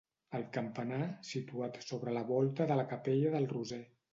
[0.37, 0.99] El campanar,
[1.33, 3.83] situat sobre la volta de la capella del Roser.